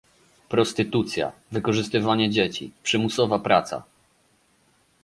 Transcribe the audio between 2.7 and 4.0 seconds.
przymusowa praca